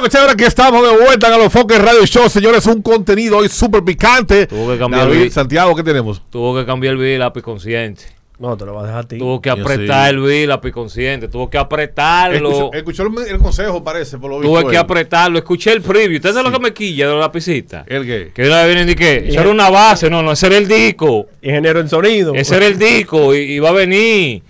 [0.00, 2.64] Bueno, que chévere, estamos de vuelta en los Foques Radio Show, señores.
[2.64, 4.46] Un contenido hoy súper picante.
[4.46, 6.22] Tuvo que cambiar David, el- Santiago, ¿qué tenemos?
[6.30, 8.04] Tuvo que cambiar el lápiz consciente.
[8.38, 9.18] No, te lo vas a dejar a ti.
[9.18, 10.16] Tuvo que apretar sí.
[10.16, 11.28] el lápiz consciente.
[11.28, 12.48] Tuvo que apretarlo.
[12.48, 14.50] Escuchó, escuchó el, el consejo, parece, por lo visto.
[14.50, 14.82] Tuve que él.
[14.82, 15.36] apretarlo.
[15.36, 16.16] Escuché el preview.
[16.16, 17.84] ¿Ustedes saben lo que me quilla de la lapicita?
[17.86, 18.30] ¿El qué?
[18.34, 20.08] Que una vez vienen y que eso era una base.
[20.08, 21.26] No, no, ese era el disco.
[21.42, 22.32] Ingeniero en sonido.
[22.34, 23.34] Ese era el disco.
[23.34, 24.42] Y, y va a venir.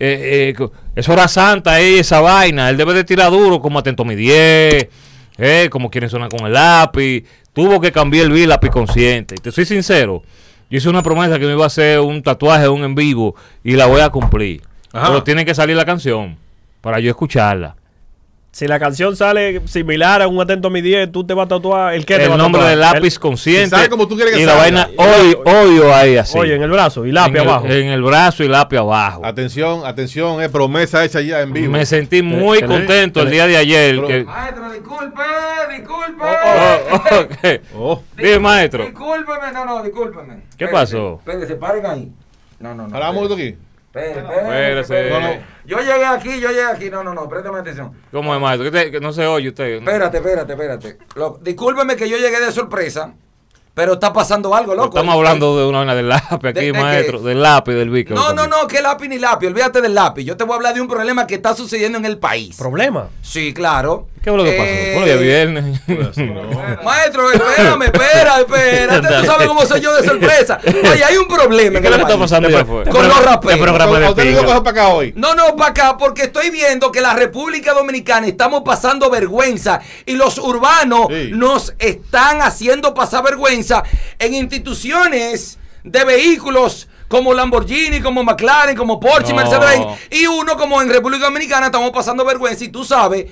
[0.00, 2.68] Eh, eh, eso era santa ahí, esa vaina.
[2.70, 4.88] Él debe de tirar duro como atento mi 10.
[5.38, 7.22] Eh, como quieren sonar con el lápiz.
[7.52, 9.36] Tuvo que cambiar el lápiz consciente.
[9.38, 10.24] Y te soy sincero.
[10.68, 13.36] Yo hice una promesa que me iba a hacer un tatuaje, un en vivo.
[13.62, 14.62] Y la voy a cumplir.
[14.92, 15.06] Ajá.
[15.06, 16.36] Pero tiene que salir la canción.
[16.80, 17.76] Para yo escucharla.
[18.50, 21.48] Si la canción sale similar a un atento a mi 10, tú te vas a
[21.48, 21.94] tatuar.
[21.94, 22.70] ¿El qué te el vas a nombre tatuar?
[22.70, 23.68] del lápiz El- consciente.
[23.70, 26.36] ¿Sabe cómo tú quieres que y la vaina Y- odio, odio ahí así.
[26.36, 27.66] Oye, en el brazo y lápiz En el- abajo.
[27.66, 29.24] En el brazo y lápiz abajo.
[29.24, 31.70] Atención, atención, es promesa hecha ya en vivo.
[31.70, 33.94] Me sentí muy que contento que el día de ayer.
[33.96, 35.22] Pero- que- Maestro, disculpe,
[35.76, 36.24] disculpe.
[36.24, 37.60] Oh, ok.
[37.76, 38.84] Oh, Dime, maestro.
[38.86, 40.34] Discúlpeme, no, no, discúlpeme.
[40.56, 41.20] ¿Qué pasó?
[41.24, 42.12] Espérense, paren ahí.
[42.60, 42.96] No, no, no.
[42.98, 43.50] esto espérese.
[43.50, 43.67] aquí.
[43.94, 44.52] No, no.
[44.52, 45.42] espérese.
[45.64, 46.90] Yo llegué aquí, yo llegué aquí.
[46.90, 47.92] No, no, no, préstame atención.
[48.12, 48.70] ¿Cómo es, maestro?
[48.70, 49.64] Que, te- que no se oye usted.
[49.78, 50.98] Espérate, espérate, espérate.
[51.16, 53.14] Lo- discúlpeme que yo llegué de sorpresa,
[53.78, 54.88] pero está pasando algo, loco.
[54.88, 57.20] Estamos hablando de una vaina del lápiz aquí, ¿De- maestro.
[57.20, 58.12] Del lápiz, del bico.
[58.12, 59.46] No, no, no, que lápiz ni lápiz.
[59.46, 60.24] Olvídate del lápiz.
[60.24, 62.56] Yo te voy a hablar de un problema que está sucediendo en el país.
[62.56, 63.06] ¿Problema?
[63.22, 64.08] Sí, claro.
[64.20, 64.68] ¿Qué fue lo que pasó?
[64.68, 65.80] Eh, Fue el día viernes.
[66.84, 69.08] Maestro, espérame, espera, espérate.
[69.20, 70.58] Tú sabes cómo soy yo de sorpresa.
[70.66, 72.18] Oye, hay un problema ¿Qué el le está país.
[72.20, 72.82] pasando ya fue?
[72.84, 73.60] Con los raperos.
[73.60, 74.48] programa de ¿A usted le dio pinga.
[74.54, 75.12] coger para acá hoy?
[75.16, 80.14] No, no, para acá, porque estoy viendo que la República Dominicana estamos pasando vergüenza y
[80.14, 81.30] los urbanos Sí.
[81.32, 83.67] nos están haciendo pasar vergüenza
[84.18, 89.36] en instituciones de vehículos como Lamborghini, como McLaren, como Porsche, No.
[89.36, 93.26] Mercedes-Benz y uno como en República Dominicana estamos pasando vergüenza y tú sabes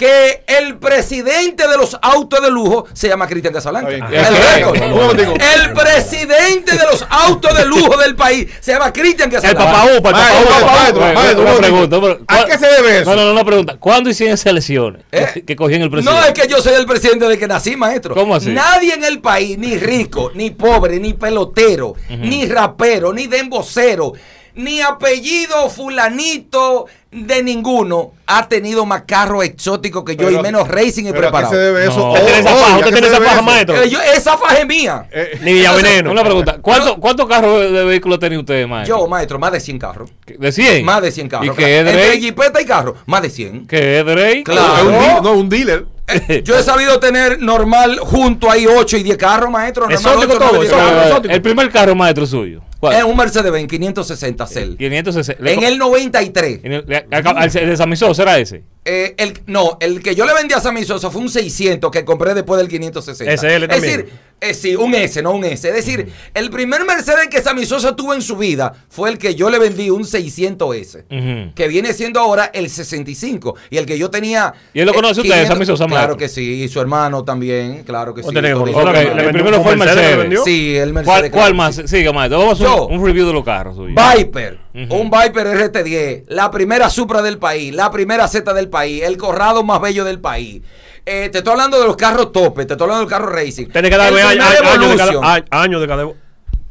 [0.00, 3.90] que el presidente de los autos de lujo se llama Cristian Casablanca.
[3.90, 4.02] El.
[4.02, 9.72] El presidente de los autos de lujo del país se llama Cristian El Casablanca.
[9.72, 10.72] papá Upa, el papá Upa.
[10.72, 12.24] maestro, Bueno, maestro, Una un pregunta.
[12.28, 13.10] ¿A qué se debe eso?
[13.10, 13.76] No, no, no, una pregunta.
[13.78, 15.02] ¿Cuándo hicieron esas elecciones?
[15.12, 15.26] ¿Eh?
[15.34, 16.18] Que- Que cogían el presidente.
[16.18, 18.14] No es que yo soy el presidente de que nací, maestro.
[18.14, 18.48] ¿Cómo así?
[18.50, 24.14] Nadie en el país, ni rico, ni pobre, ni pelotero, ni rapero, ni dembocero,
[24.54, 30.68] ni apellido fulanito de ninguno ha tenido más carro exótico que yo Pero- y menos
[30.68, 31.50] racing y ¿Pero a qué preparado.
[31.52, 31.98] se debe eso?
[31.98, 32.04] No.
[32.12, 32.74] Oh, ¿Usted tiene esa oh, faja?
[32.74, 33.42] ¿a ¿Usted tiene esa eso?
[33.42, 33.82] maestro?
[33.82, 35.08] Eh, yo- esa faja es mía.
[35.10, 36.10] Eh, Ni Villaveneno.
[36.12, 36.58] Una pregunta.
[36.62, 38.98] ¿Cuánto- ¿Cuántos carros de vehículos tenía usted, maestro?
[39.00, 40.10] Yo, maestro, más de 100 carros.
[40.26, 40.84] ¿De 100?
[40.84, 41.46] Más de 100 carros.
[41.48, 43.66] ¿Y qué es Entre jipeta y carro, más de 100.
[43.66, 44.42] ¿Qué es Drake?
[44.44, 44.76] Claro.
[44.78, 45.86] es un deal- no, un dealer.
[46.28, 49.88] Eh, yo he sabido tener normal junto ahí 8 y 10 carros, maestro.
[49.88, 51.34] Exótico todo, exótico.
[51.34, 52.62] El primer carro maestro suyo.
[52.78, 52.96] ¿Cuál?
[52.96, 54.76] Es un Mercedes-Benz 560 Cell.
[54.76, 55.42] 560.
[55.42, 56.60] Le En el 93.
[56.62, 58.64] en el, el de San Misó, ¿será ese?
[58.86, 62.04] Eh, el, no, el que yo le vendí a Sammy Sosa fue un 600 que
[62.06, 63.36] compré después del 560.
[63.36, 63.80] SL Es también.
[63.82, 65.68] decir, eh, sí, un S, no un S.
[65.68, 69.34] Es decir, el primer Mercedes que Sammy Sosa tuvo en su vida fue el que
[69.34, 71.04] yo le vendí, un 600S.
[71.10, 71.54] Ujú.
[71.54, 73.54] Que viene siendo ahora el 65.
[73.70, 74.52] Y el que yo tenía.
[74.74, 76.16] ¿Y él lo conoce eh, usted, Sammy Sosa, Claro maestro?
[76.16, 76.62] que sí.
[76.62, 78.28] Y su hermano también, claro que sí.
[78.28, 78.78] ¿Usted tiene que Todito.
[78.78, 79.00] conocerlo?
[79.10, 80.18] Ok, ¿Le el vendió primero fue el Mercedes, le Mercedes.
[80.22, 80.44] vendió?
[80.44, 81.18] Sí, el Mercedes.
[81.18, 81.82] ¿Cuál, cuál más?
[81.86, 82.38] Siga, maestro.
[82.38, 83.76] Vamos a un, un review de los carros.
[83.78, 84.58] Viper,
[84.88, 89.62] un Viper RT10, la primera Supra del país, la primera Z del país, el corrado
[89.62, 90.62] más bello del país.
[91.06, 93.66] Eh, te estoy hablando de los carros tope, te estoy hablando del carro racing.
[93.68, 94.48] Tiene que darme años
[94.90, 95.34] de cada.
[95.50, 96.04] a- Años de cada.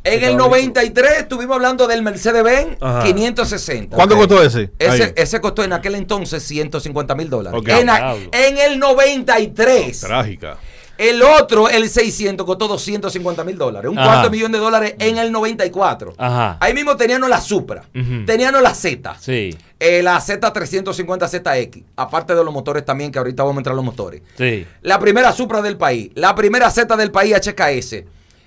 [0.03, 3.03] En el 93 estuvimos hablando del Mercedes-Benz Ajá.
[3.03, 3.95] 560.
[3.95, 4.71] ¿Cuánto costó ese?
[4.79, 7.61] Ese, ese costó en aquel entonces 150 mil dólares.
[7.67, 7.89] En,
[8.31, 9.99] en el 93.
[9.99, 10.57] Trágica.
[10.99, 13.89] El otro, el 600, costó 250 mil dólares.
[13.89, 14.07] Un Ajá.
[14.11, 16.13] cuarto millón de dólares en el 94.
[16.17, 16.57] Ajá.
[16.59, 17.83] Ahí mismo teníamos la Supra.
[17.95, 18.25] Ujú.
[18.25, 19.15] Teníamos la Z.
[19.19, 21.83] Sí, Eh, la Z350ZX.
[21.95, 24.21] Aparte de los motores también, que ahorita vamos a entrar los motores.
[24.37, 24.67] sí.
[24.81, 26.11] La primera Supra del país.
[26.15, 28.03] La primera Z del país HKS.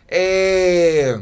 [0.08, 1.16] Eh,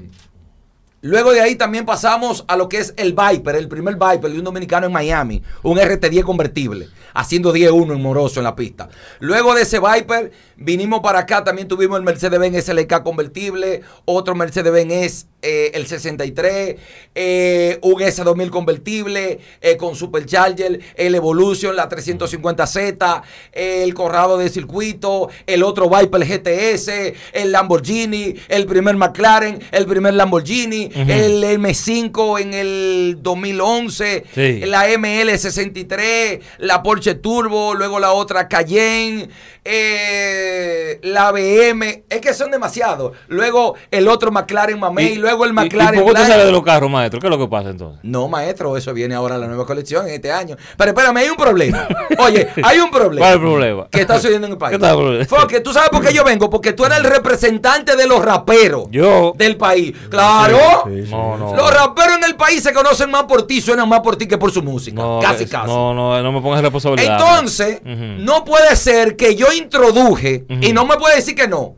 [1.03, 4.39] luego de ahí también pasamos a lo que es el Viper, el primer Viper de
[4.39, 5.43] un dominicano en Miami.
[5.63, 6.89] Un RT10 convertible.
[7.13, 8.89] Haciendo 10-1 en Moroso en la pista.
[9.19, 11.43] Luego de ese Viper, vinimos para acá.
[11.43, 13.83] También tuvimos el Mercedes-Benz SLK convertible.
[14.05, 16.77] Otro Mercedes-Benz es eh, el 63.
[17.15, 20.81] eh, un S2000 convertible eh, con Supercharger.
[20.95, 23.23] El Evolution, la 350Z.
[23.53, 25.29] el Corrado de circuito.
[25.47, 26.89] El otro Viper GTS.
[27.33, 28.35] El Lamborghini.
[28.49, 29.61] El primer McLaren.
[29.73, 30.90] El primer Lamborghini.
[30.95, 34.61] El M5 en el 2011, Sí.
[34.67, 39.29] la ML63, la Porsche Turbo, luego la otra Cayenne,
[39.65, 43.13] eh, la BM, es que son demasiados.
[43.29, 46.29] Luego el otro McLaren Mamey, luego el y- McLaren ¿Y, qué tú blanco.
[46.29, 47.21] sales de los carros, maestro?
[47.21, 48.01] ¿Qué es lo que pasa entonces?
[48.03, 50.57] No, maestro, eso viene ahora la nueva colección en este año.
[50.77, 51.87] Pero espérame, hay un problema.
[52.19, 53.21] Oye, hay un problema.
[53.27, 53.89] ¿Cuál es el problema?
[53.91, 54.71] Que está sucediendo en el país.
[54.71, 55.27] ¿Qué está el problema?
[55.29, 58.87] Porque tú sabes por qué yo vengo, porque tú eres el representante de los raperos
[58.91, 59.33] Yo.
[59.37, 59.93] del país.
[60.11, 60.59] Claro.
[60.87, 61.11] Sí, sí.
[61.13, 61.55] No, no.
[61.57, 64.39] Los raperos en el país se conocen más por ti, suenan más por ti que
[64.39, 65.01] por su música.
[65.01, 65.67] No, casi, es- casi.
[65.67, 67.19] No, no, no me pongas responsabilidad.
[67.21, 71.75] Entonces, no puede ser que yo introduje, y no me puede decir que no,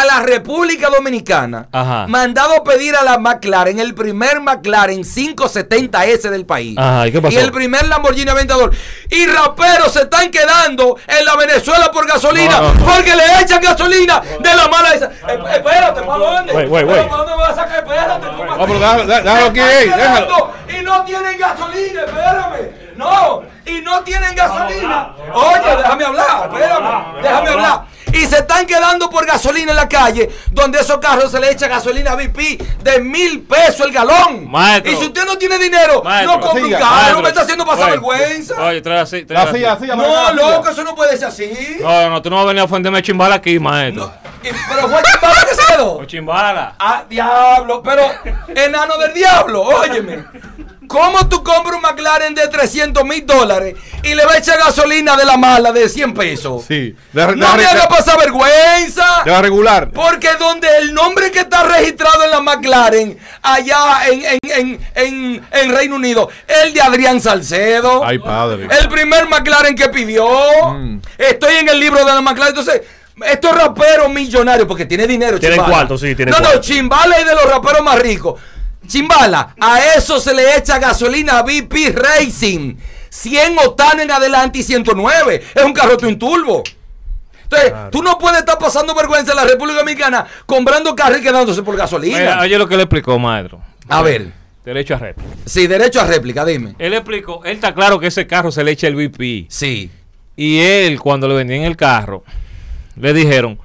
[0.00, 2.06] a la República Dominicana, Ajá.
[2.08, 6.76] mandado a pedir a la McLaren, el primer McLaren 570S del país.
[6.78, 7.38] Ajá, ¿y qué pasó?
[7.38, 8.72] el primer Lamborghini Aventador.
[9.10, 12.86] Y raperos se están quedando en la Venezuela por gasolina, No, no, no.
[12.92, 15.06] porque le echan gasolina de la mala esa.
[15.06, 16.52] Eh, espérate, ¿para dónde?
[16.52, 16.86] Güey, güey.
[16.86, 17.78] ¿Pero ¿Para dónde vas a sacar?
[17.78, 18.72] Espérate, ¿cómo pero así?
[18.74, 20.50] déjalo- déjalo Se aquí, están ey, déjalo.
[20.68, 22.84] Y no tienen gasolina, espérame.
[22.96, 25.10] No, y no tienen gasolina.
[25.32, 27.93] Oye, déjame hablar, espérame, déjame hablar.
[28.14, 31.66] Y se están quedando por gasolina en la calle, donde esos carros se le echa
[31.68, 34.48] gasolina VIP de mil pesos el galón.
[34.50, 34.92] Maestro.
[34.92, 37.66] Y si usted no tiene dinero, Maestro, no compre un carro, Maestro, me está haciendo
[37.66, 38.62] pasar oye, vergüenza.
[38.62, 39.84] Oye, trae así, trae así.
[39.84, 41.78] silla, No, loco, eso no puede ser así.
[41.80, 44.06] No, no, tú no vas a venir a ofenderme a chimbala aquí, maestro.
[44.06, 45.92] No, y- pero fue chimbala que se quedó.
[45.98, 46.74] O chimbala.
[46.78, 48.02] Ah, diablo, pero
[48.54, 50.24] enano del diablo, óyeme.
[50.94, 53.74] ¿Cómo tú compras un McLaren de 300 mil dólares
[54.04, 56.64] y le vas a echar gasolina de la mala de 100 pesos?
[56.68, 56.94] Sí.
[57.12, 59.22] De, No me haga pasar vergüenza.
[59.24, 59.90] de regular.
[59.90, 65.46] Porque donde el nombre que está registrado en la McLaren, allá en, en, en, en,
[65.50, 68.04] en Reino Unido, el de Adrián Salcedo.
[68.04, 68.68] Ay, padre.
[68.80, 70.28] El primer McLaren que pidió.
[70.74, 71.00] Mm.
[71.18, 72.56] Estoy en el libro de la McLaren.
[72.56, 72.82] Entonces,
[73.26, 76.60] estos raperos millonarios, porque tiene dinero, Tienen cuarto, sí, tienen No, no, cuarto.
[76.60, 78.40] Chimbala es de los raperos más ricos.
[78.86, 82.74] Chimbala, a eso se le echa gasolina VP Racing.
[83.10, 85.42] 100 octano en adelante y 109.
[85.54, 86.62] Es un carro twin turbo.
[87.44, 91.62] Entonces, tú no puedes estar pasando vergüenza en la República Dominicana comprando carros y quedándose
[91.62, 92.18] por gasolina.
[92.18, 93.60] Mira, oye lo que le explicó, maestro.
[93.88, 94.32] A ver,
[94.64, 95.28] Derecho a réplica.
[95.44, 96.74] sí, derecho a réplica, dime.
[96.78, 99.46] Él explicó, él está claro que ese carro se le echa el VP.
[99.50, 99.90] Sí.
[100.36, 102.24] Y él, cuando le vendían el carro,
[102.96, 103.58] le dijeron,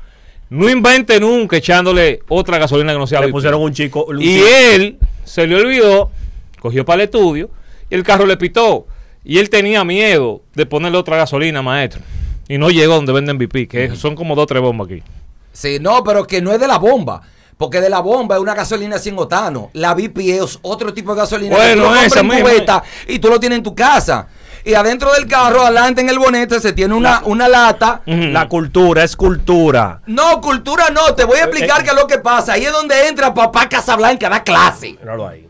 [0.49, 3.31] no invente nunca echándole otra gasolina que no sea Le VP".
[3.33, 4.05] pusieron un chico.
[4.05, 6.11] un Y chico- él se le olvidó,
[6.59, 7.49] cogió para el estudio
[7.89, 8.87] y el carro le pitó.
[9.23, 12.01] Y él tenía miedo de ponerle otra gasolina, maestro.
[12.47, 15.03] Y no llegó donde venden VP, que son como dos o tres bombas aquí.
[15.51, 17.21] Sí, no, pero que no es de la bomba.
[17.57, 19.69] Porque de la bomba es una gasolina sin otano.
[19.73, 21.55] La BP es otro tipo de gasolina.
[21.55, 22.41] que Bueno, tú lo compras esa en misma.
[22.41, 24.27] cubeta y tú lo tienes en tu casa.
[24.69, 28.01] Y adentro del carro, adelante en el bonete, se tiene una, una lata.
[28.06, 30.01] La cultura es cultura.
[30.06, 31.16] No, cultura no.
[31.16, 32.54] Te voy a explicar Eh, qué es lo que pasa.
[32.54, 34.95] Ahí es donde entra papá Casablanca, da clase.
[35.00, 35.48] Míralo ahí.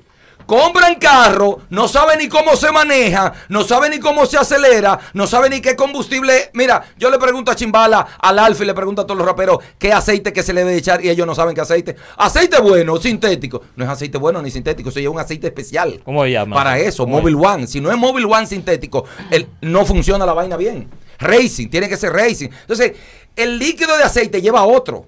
[0.50, 5.28] Compran carro, no sabe ni cómo se maneja, no sabe ni cómo se acelera, no
[5.28, 6.50] sabe ni qué combustible.
[6.54, 9.60] Mira, yo le pregunto a Chimbala, al Alfa y le pregunto a todos los raperos
[9.78, 11.96] qué aceite que se le debe echar y ellos no saben qué aceite.
[12.18, 13.62] Aceite bueno, sintético.
[13.76, 16.02] No es aceite bueno ni sintético, eso es un aceite especial.
[16.04, 16.56] ¿Cómo se llama?
[16.56, 17.68] Para eso, ¿Cómo Mobile One.
[17.68, 20.90] Si no es Mobile One sintético, el- no funciona la vaina bien.
[21.20, 22.50] Racing, tiene que ser racing.
[22.62, 22.94] Entonces,
[23.36, 25.06] el líquido de aceite lleva otro.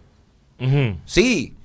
[1.05, 1.55] Sí,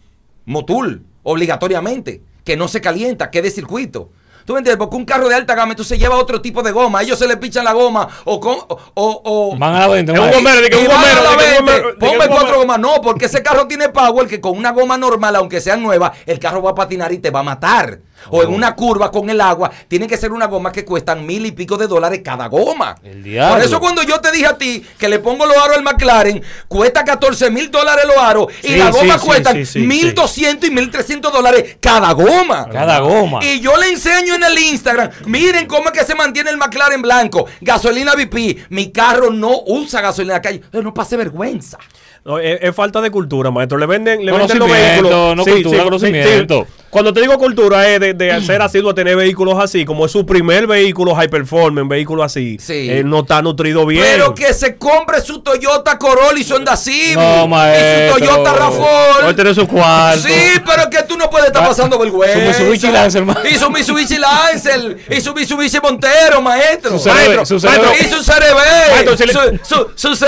[0.46, 4.10] motul, obligatoriamente, que no se calienta, que de circuito.
[4.44, 4.78] ¿Tú me entiendes?
[4.78, 7.02] Porque un carro de alta gama entonces lleva otro tipo de goma.
[7.02, 8.56] Ellos se le pichan la goma o con.
[8.68, 10.12] O, o- Van a la venta.
[10.12, 12.78] Es un bombero, de que y un van a bombero, la Ponme cuatro gomas.
[12.78, 16.38] No, porque ese carro tiene power que con una goma normal, aunque sea nueva, el
[16.38, 17.98] carro va a patinar y te va a matar.
[18.30, 18.42] O Oh.
[18.42, 21.52] en una curva con el agua, tiene que ser una goma que cuestan mil y
[21.52, 22.96] pico de dólares cada goma.
[23.04, 23.54] El diablo.
[23.56, 26.42] Por eso cuando yo te dije a ti que le pongo los aros al McLaren,
[26.68, 29.78] cuesta 14 mil dólares los aros y Sí, la goma sí, sí, cuestan sí, sí,
[29.86, 32.68] 1.200 y 1.300 dólares cada goma.
[32.70, 33.44] Cada goma.
[33.44, 37.02] Y yo le enseño en el Instagram, miren cómo es que se mantiene el McLaren
[37.02, 41.78] blanco, gasolina BP, mi carro no usa gasolina en la calle, no pase vergüenza.
[42.24, 43.78] No, es, es falta de cultura, maestro.
[43.78, 45.36] Le venden, le venden los vehículos.
[45.36, 46.66] no cultura, conocimiento.
[46.96, 50.12] Cuando te digo cultura es de, de ser asiduo a tener vehículos así, como es
[50.12, 52.56] su primer vehículo high performance, vehículo así.
[52.58, 52.88] Sí.
[52.88, 54.02] Él no está nutrido bien.
[54.02, 58.16] Pero que se compre su Toyota Corolla y su Honda Civic No, maestro.
[58.16, 59.34] y su Toyota Hoy RAV4.
[59.34, 60.22] tiene su cuarto.
[60.26, 60.34] Sí,
[60.64, 62.38] pero que tú no puedes estar pasando vergüenza.
[62.54, 64.96] su Mitsubishi Lancer, ma- Y su Mitsubishi Lancer.
[65.10, 66.98] Y su Mitsubishi Montero, maestro.
[66.98, 68.00] Su Maestro, su maestro, CRB.
[68.00, 68.32] Y su.
[68.92, 70.16] Maestro, si Su, su, su.
[70.16, 70.24] Si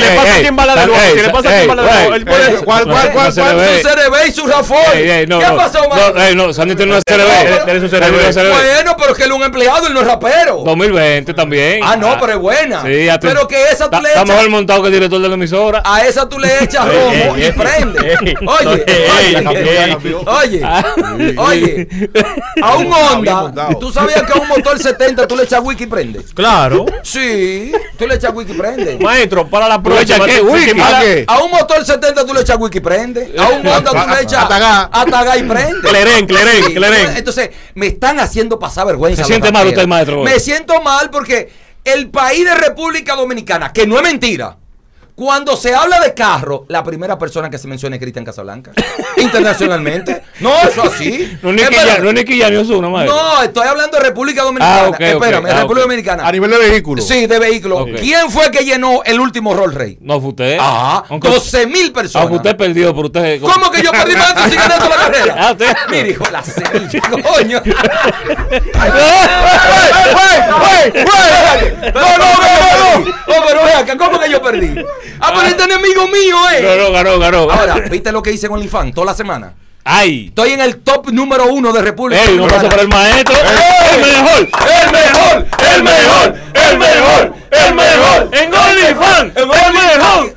[0.00, 2.52] le, pasa sin bala de nuevo, si le pasa sin bala de nuevo, puede.
[2.64, 3.32] ¿cuál, cuál, cuál.
[3.32, 5.41] Su CRB y su RAV4.
[5.44, 5.56] ¿Qué no.
[5.56, 5.98] pasó, man?
[6.14, 7.64] No, ey, no, Sandy tiene una CRB.
[7.90, 8.50] CRB.
[8.50, 10.62] Bueno, pero que él es un empleado, él no es rapero.
[10.64, 11.80] 2020 también.
[11.82, 12.82] Ah, no, pero es buena.
[12.82, 15.28] Sí, Pero que esa tú Está- le Está echas- mejor montado que el director de
[15.28, 15.82] la emisora.
[15.84, 18.18] A esa tú le echas romo y ey, prende.
[18.24, 18.84] ey, Oye,
[20.26, 21.88] oye, oye,
[22.62, 23.68] a un Honda.
[23.80, 26.20] ¿tú sabías que a un motor 70 tú le echas wiki y prende?
[26.34, 26.86] Claro.
[27.02, 28.98] Sí, tú le echas wiki y prende.
[29.00, 30.40] Maestro, para la ¿Tú le echas próxima.
[30.48, 30.52] qué?
[30.52, 30.80] Wiki.
[30.80, 31.24] ¿A qué?
[31.26, 33.34] A un motor 70 tú le echas wiki y prende.
[33.38, 34.88] A un Honda tú le echas Atagá.
[35.32, 35.88] Atagá y prende.
[35.88, 37.16] Clerén, clerén, clerén.
[37.16, 39.22] Entonces, me están haciendo pasar vergüenza.
[39.22, 40.22] ¿Se siente mal usted, maestro?
[40.22, 41.50] Me siento mal porque
[41.84, 44.56] el país de República Dominicana, que no es mentira,
[45.22, 48.72] cuando se habla de carro, la primera persona que se menciona es Cristian Casablanca.
[49.18, 50.24] Internacionalmente.
[50.40, 51.38] No, eso así.
[51.42, 51.86] No es Espérame.
[51.86, 53.16] Ya- no es Ozuna, maestro.
[53.16, 54.90] No, estoy hablando de República Dominicana.
[54.92, 54.96] Ah.
[54.98, 55.82] Espérame, Ah, República.
[55.82, 56.26] Dominicana.
[56.26, 57.00] A nivel de vehículo.
[57.00, 57.78] Sí, de vehículo.
[57.82, 57.90] Ok.
[58.00, 59.96] ¿Quién fue que llenó el último Roll Rey?
[60.00, 60.58] No fue usted.
[60.60, 62.22] Ah, Aunque- 12 mil personas.
[62.24, 63.40] Aunque usted perdió, pero usted.
[63.40, 65.36] ¿Cómo que yo perdí más si gané toda la carrera?
[65.38, 67.62] Ah, usted- Mira, hijo la semilla, coño.
[71.94, 73.12] No, no, no, no, no.
[73.28, 74.74] Oh, pero vea, que ¿cómo que yo perdí?
[75.20, 76.78] Ah, pero este enemigo mío, No, eh.
[76.78, 77.50] no, ganó, ganó.
[77.50, 79.54] Ahora, ¿viste lo que hice en OnlyFans toda la semana?
[79.84, 80.26] Ay.
[80.28, 83.34] Estoy en el top número uno de República Ey, no pasa por el maestro.
[83.34, 84.48] El mejor.
[84.84, 85.46] ¡El mejor!
[85.74, 86.34] ¡El mejor!
[86.54, 87.41] ¡El mejor!
[87.52, 88.30] ¡El mejor!
[88.32, 89.36] En OnlyFans.
[89.36, 90.34] El mejor.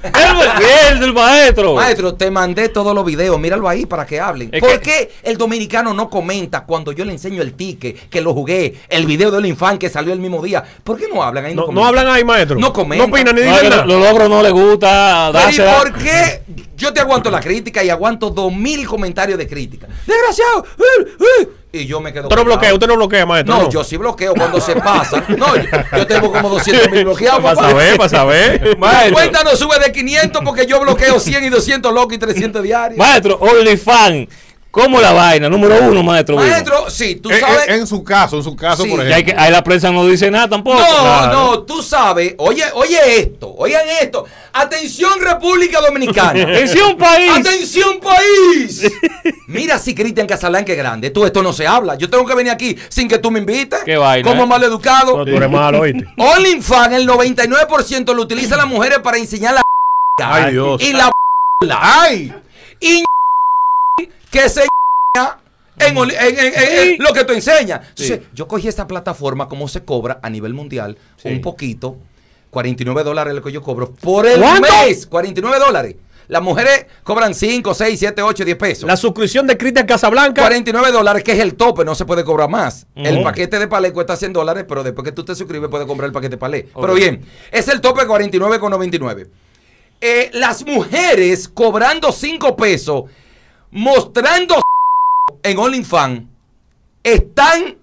[0.91, 1.75] El del maestro.
[1.75, 4.50] Maestro, te mandé todos los videos, míralo ahí para que hablen.
[4.51, 8.22] Es ¿Por que- qué el dominicano no comenta cuando yo le enseño el ticket, que
[8.22, 10.63] lo jugué, el video del infan que salió el mismo día?
[10.84, 11.55] ¿Por qué no hablan ahí?
[11.55, 12.57] No, hablan ahí, maestro.
[12.60, 13.10] No comentan.
[13.10, 13.86] No opinan ni No, dicen que nada.
[13.86, 15.31] Los logros no le gusta.
[15.51, 16.41] ¿y por qué
[16.75, 19.88] yo te aguanto la crítica y aguanto dos mil comentarios de crítica?
[20.05, 20.65] ¡Desgraciado!
[20.77, 21.07] ¡Eh,
[21.41, 21.50] eh!
[21.75, 22.24] Y yo me quedo.
[22.24, 23.53] Usted no bloquea, usted no bloquea, maestro.
[23.53, 25.24] No, yo sí bloqueo cuando se pasa.
[25.38, 25.63] No, yo,
[25.98, 27.41] yo tengo como 200 mil bloqueados.
[27.41, 28.77] Para saber, para saber.
[29.08, 32.63] Mi cuenta no sube de 500 porque yo bloqueo 100 y 200 locos y 300
[32.63, 32.98] diarios.
[32.98, 34.27] Maestro, OnlyFans.
[34.75, 35.48] ¿Cómo la vaina?
[35.48, 36.36] Número uno, maestro.
[36.36, 36.50] Vivo.
[36.50, 37.67] Maestro, sí, tú En, sabes.
[37.70, 38.89] en- en su caso, en su caso, Sí.
[38.89, 39.44] por Que hay que, ejemplo.
[39.46, 40.77] ahí la prensa no dice nada tampoco.
[40.77, 41.32] No, Claro.
[41.32, 42.36] no, tú sabes.
[42.39, 44.25] Oye, oye esto, oigan esto.
[44.51, 46.44] Atención, República Dominicana.
[46.44, 47.32] Atención, país.
[47.38, 48.91] ¡Atención, país!
[49.48, 51.10] Mira si Cristian Casablanca es grande.
[51.10, 51.96] Tú, esto no se habla.
[51.96, 53.79] Yo tengo que venir aquí sin que tú me invites.
[53.86, 54.48] Qué vaina, Como ¿eh?
[54.48, 55.15] mal educado.
[55.17, 56.05] No, tú eres malo, oíste.
[56.17, 59.62] OnlyFans, el 99% lo utilizan las mujeres para enseñar la.
[60.22, 60.82] Ay, Dios.
[60.82, 61.12] Y la.
[61.72, 62.34] ¡Ay!
[64.41, 64.61] Que se
[65.79, 67.81] en, Only- en- en- en- en lo que tú enseñas.
[67.89, 71.97] Entonces, yo cogí esta plataforma, como se cobra a nivel mundial, un poquito,
[72.51, 74.67] 49 dólares es lo que yo cobro por el ¿Cuánto?
[74.85, 75.05] mes.
[75.07, 75.95] 49 dólares.
[76.27, 78.87] Las mujeres cobran 5, 6, 7, 8, 10 pesos.
[78.87, 80.41] La suscripción de Cristian Casablanca.
[80.41, 82.87] 49 dólares, que es el tope, no se puede cobrar más.
[82.95, 83.23] El Ujú.
[83.25, 86.13] paquete de palé cuesta 100 dólares, pero después que tú te suscribes puedes comprar el
[86.13, 86.67] paquete de palé.
[86.73, 89.27] Pero bien, es el tope 49,99.
[90.01, 93.03] Eh, las mujeres cobrando 5 pesos,
[93.75, 94.62] mostrando
[95.44, 96.24] en OnlyFans,
[97.03, 97.77] están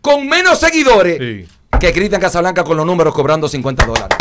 [0.00, 1.46] con menos seguidores Sí.
[1.78, 4.18] que Cristian Casablanca con los números cobrando 50 dólares.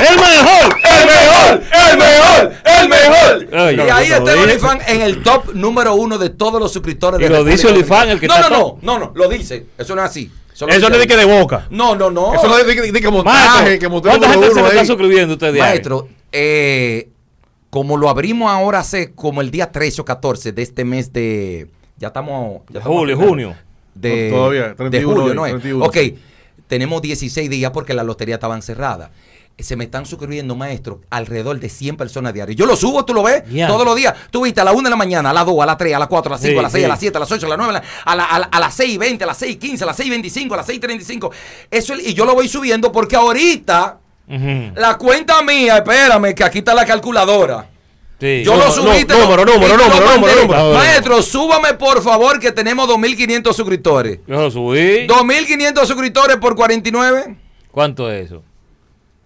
[0.00, 0.76] El mejor.
[0.82, 1.62] ¡El mejor!
[1.72, 2.52] ¡El mejor!
[2.64, 3.74] ¡El mejor!
[3.74, 6.72] Y ahí no, está no, el OnlyFans en el top número uno de todos los
[6.72, 8.12] suscriptores Y de lo República dice OnlyFans, Dominicana.
[8.12, 9.66] el que no, está no, no, no, no, lo dice.
[9.78, 10.30] Eso no es así.
[10.52, 11.66] Eso no es de que de boca.
[11.70, 12.34] No, no, no.
[12.34, 15.52] Eso no es de, que montaje, Maestro, que monté ¿cuánta gente se está suscribiendo usted
[15.52, 15.70] diario?
[15.70, 17.08] Maestro, eh,
[17.70, 21.68] como lo abrimos ahora hace como el día 13 o 14 de este mes de...
[21.96, 22.62] Ya estamos...
[22.68, 23.56] Ya estamos Julio, junio.
[23.94, 25.52] De, No, todavía, de 31 julio, hoy, ¿no es?
[25.52, 25.84] 31.
[25.84, 25.96] Ok,
[26.66, 29.10] tenemos 16 días porque las loterías estaban cerradas.
[29.58, 32.56] Se me están suscribiendo, maestro, alrededor de 100 personas diarias.
[32.56, 33.66] Yo lo subo, tú lo ves, Ya.
[33.66, 34.14] todos los días.
[34.30, 35.98] Tú viste a las 1 de la mañana, a las 2, a las 3, a
[35.98, 36.84] las 4, a las 5, Sí, a las 6, sí.
[36.86, 38.46] a las 7, a las 8, a las 9, a, la- a, la- a la-
[38.46, 40.54] a las 6 y 20, a las 6 y 15, a las 6 y 25,
[40.54, 41.30] a las 6 y 35.
[41.70, 43.98] Eso, es- y yo lo voy subiendo porque ahorita
[44.76, 47.66] La cuenta mía, espérame, que aquí está la calculadora.
[48.20, 48.42] Sí.
[48.44, 49.04] Yo No, lo subí.
[49.08, 50.72] no, número, número, número, número.
[50.74, 54.18] Maestro, súbame por favor que tenemos 2.500 suscriptores.
[54.26, 55.06] Yo lo subí.
[55.06, 57.36] 2.500 suscriptores por 49.
[57.70, 58.42] ¿Cuánto es eso?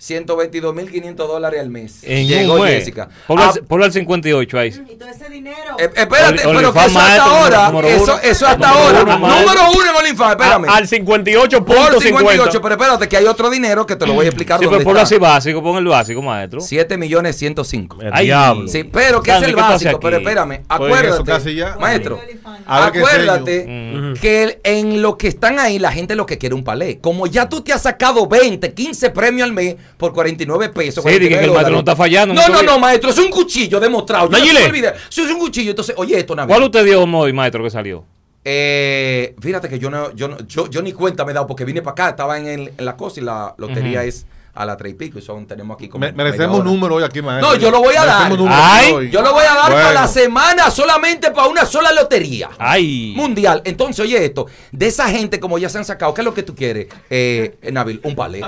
[0.09, 1.99] 122.500 dólares al mes.
[2.03, 2.79] En Llegó un mes.
[2.81, 3.09] Jessica.
[3.27, 4.69] Ponlo, Ah, al- ponlo al 58 ahí.
[4.91, 5.77] Y todo ese dinero.
[5.79, 8.19] eh, espérate, Only- pero que eso hasta ahora, eso, uno.
[8.23, 10.69] eso hasta ahora, número uno en OnlyFans, espérame.
[10.69, 11.65] A- al 58.50.
[11.65, 14.67] por 58, pero espérate que hay otro dinero que te lo voy a explicar Sí,
[14.69, 15.03] pero ponlo está.
[15.15, 16.61] así básico, pon el básico, maestro.
[16.61, 18.01] 7 millones 105.
[18.03, 18.69] El Ay, diablo.
[18.69, 20.01] Sí, pero ¿qué Sandy, es el ¿qué tú haces básico?
[20.01, 21.09] Pero espérame, acuérdate.
[21.09, 21.77] eso casi ya.
[21.81, 22.21] Maestro,
[22.67, 24.15] acuérdate sello.
[24.21, 26.99] que en lo que están ahí, la gente lo que quiere es un palé.
[27.01, 31.03] Como ya tú te has sacado 20, 15 premios al mes por 49 pesos.
[31.03, 33.19] Sí, dije que el 49 maestro no está fallando, No, no no, no, maestro, es
[33.19, 34.29] un cuchillo demostrado.
[34.29, 34.93] No me olvide.
[35.11, 35.71] Eso es un cuchillo.
[35.71, 36.49] Entonces, oye, esto, Navi.
[36.49, 38.05] ¿Cuál usted dio hoy, maestro, que salió?
[38.47, 41.65] Eh, fíjate que yo no, yo, no- yo, yo ni cuenta me he dado porque
[41.65, 44.77] vine para acá, estaba en, el- en la cosa y la lotería es a las
[44.77, 45.19] tres y pico.
[45.19, 46.05] Y son, tenemos aquí como.
[46.07, 47.53] Me- merecemos un número hoy aquí, maestro.
[47.53, 48.33] No, yo lo voy a dar.
[48.49, 49.11] Ay.
[49.11, 49.93] Yo lo voy a dar para Bueno.
[50.01, 52.51] la semana solamente para una sola lotería.
[52.59, 53.13] Ay.
[53.17, 53.63] Mundial.
[53.65, 56.43] Entonces, oye esto, de esa gente como ya se han sacado, ¿qué es lo que
[56.43, 58.01] tú quieres, eh, Nabil?
[58.05, 58.41] Un palé.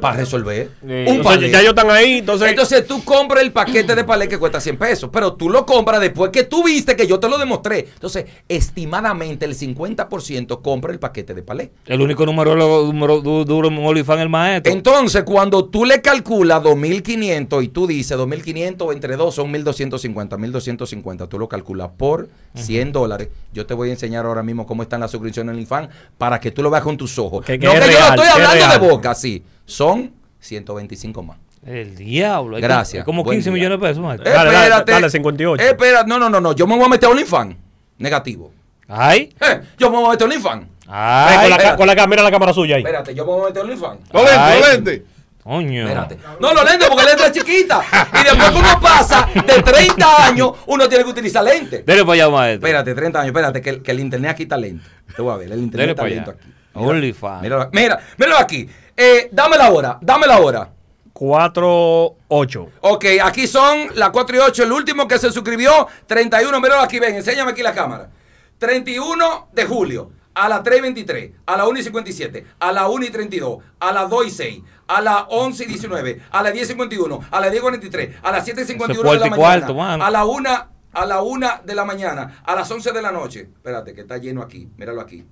[0.00, 0.70] Para resolver.
[0.80, 1.04] Sí.
[1.08, 1.50] Un palé.
[1.50, 4.76] ya ellos están ahí, entonces, Entonces tú compras el paquete de palé que cuesta 100
[4.78, 7.80] pesos, pero tú lo compras después que tú viste que yo te lo demostré.
[7.94, 11.72] Entonces, estimadamente el 50% compra el paquete de palé.
[11.86, 14.72] El único número, lo- número du- duro en OnlyFans es el maestro.
[14.72, 21.28] Entonces, cuando tú le calculas 2.500 y tú dices 2.500 entre 2 son 1.250, 1.250,
[21.28, 23.28] tú lo calculas por 100 dólares.
[23.52, 26.50] Yo te voy a enseñar ahora mismo cómo están las suscripciones en OnlyFans para que
[26.50, 27.44] tú lo veas con tus ojos.
[27.44, 29.42] Que- que no es que yo real, lo estoy es hablando de boca, sí.
[29.66, 31.38] Son 125 más.
[31.64, 32.56] el diablo.
[32.60, 33.04] Gracias.
[33.04, 33.54] como- Es como Buen 15 día.
[33.68, 34.04] millones de pesos.
[34.26, 35.62] Eh, Dale, dale, dale, 58.
[35.62, 36.52] Espera, no, no, no, no.
[36.54, 37.54] Yo me voy a meter a OnlyFans.
[37.98, 38.50] Negativo.
[38.88, 39.32] Ay.
[39.40, 40.66] Eh, yo me voy a meter a.
[40.88, 41.38] Ve, Ay.
[41.42, 41.76] con, la, espérate.
[41.78, 42.82] con la mira la cámara suya ahí.
[42.82, 44.00] Espérate, yo me voy a meter a OnlyFans.
[44.12, 44.60] Ay.
[44.82, 45.02] los
[45.42, 45.82] Coño.
[45.82, 46.18] Espérate.
[46.40, 47.82] No, los lentes porque la letra es chiquita.
[48.20, 51.84] Y después que uno pasa de 30 años, uno tiene que utilizar lentes.
[51.84, 52.66] Dele para allá, maestro.
[52.68, 54.84] Espérate, 30 años, espérate, que, el- que el internet aquí está lento.
[55.16, 56.40] Te voy a ver, el internet Dele está lento allá.
[56.40, 56.52] aquí.
[56.74, 57.42] OnlyFans.
[57.42, 58.68] Míralo, mira, míralo aquí.
[58.96, 60.68] Eh, dame la hora, dame la hora.
[61.12, 62.68] 4, 8.
[62.82, 64.62] Ok, aquí son las 4 y 8.
[64.64, 66.60] El último que se suscribió, 31.
[66.60, 68.08] Míralo aquí, ven, enséñame aquí la cámara.
[68.58, 72.88] 31 de julio, a las 3 y 23, a las 1 y 57, a las
[72.88, 76.52] 1 y 32, a las 2 y 6, a las 11 y 19, a las
[76.52, 79.26] 10 y 51, a las 10 y 43, a las 7 y 51 de la
[79.26, 80.50] mañana, cuarto, a la 1,
[80.92, 83.40] a la 1 de la mañana, a las 11 de la noche.
[83.40, 84.68] Espérate, que está lleno aquí.
[84.76, 85.24] Míralo aquí.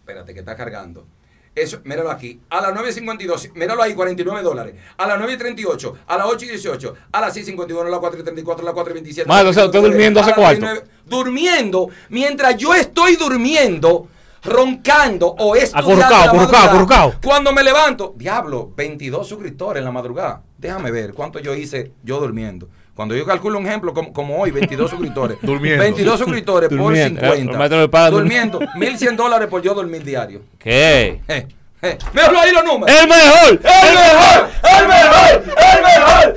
[0.00, 1.06] Espérate, que está cargando.
[1.54, 2.40] Eso, míralo aquí.
[2.48, 4.74] A las 9.52, míralo ahí, 49 dólares.
[4.96, 9.26] A las 9.38, a las 8.18, a las 6.51, a las 4.34, a las 4.27.
[9.26, 10.64] Madre, o sea, usted durmiendo hace cuarto.
[11.10, 11.24] 19.
[11.24, 14.08] Durmiendo, mientras yo estoy durmiendo,
[14.42, 15.92] roncando o estudiando.
[15.92, 17.14] Acurrucado, en la acurrucado, madrugada, acurrucado.
[17.22, 20.42] Cuando me levanto, diablo, 22 suscriptores en la madrugada.
[20.56, 22.68] Déjame ver cuánto yo hice yo durmiendo.
[22.94, 25.38] Cuando yo calculo un ejemplo como, como hoy, 22 suscriptores.
[25.42, 25.82] Durmiendo.
[25.82, 27.20] 22 suscriptores por Durmiendo.
[27.20, 27.52] 50.
[27.52, 28.60] El maestro le paga durmiendo.
[28.60, 30.42] 1.100 dólares por yo dormir diario.
[30.58, 31.20] ¿Qué?
[31.28, 31.46] Eh,
[31.82, 31.98] eh.
[32.12, 32.96] Míralo ahí los números.
[32.96, 33.50] ¡El mejor!
[33.50, 34.48] ¡El mejor!
[34.62, 35.44] ¡El mejor!
[35.56, 36.36] ¡El mejor!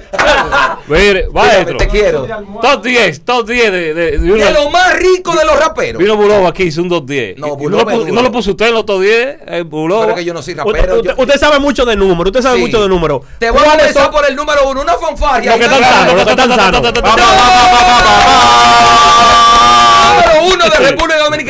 [0.87, 1.77] Mire, maestro.
[1.77, 2.27] Te quiero.
[2.61, 6.01] Top 10, top 10 de, de, de De una- lo más rico de los raperos.
[6.01, 7.37] Vino Bulova aquí, hizo un 210.
[7.37, 10.03] No, Y- y Bulova no, no lo puso usted en los top 10, el Bulova.
[10.05, 10.95] Pero que yo no soy Usted, rapero.
[10.97, 12.61] usted- yo- usted sabe mucho de números, usted sabe Sí.
[12.61, 13.21] mucho de números.
[13.39, 15.51] Te voy a ¿Cuáles empezar son- por el número uno, una fanfarria.
[15.51, 16.81] Lo que están sanos, lo que están sanos.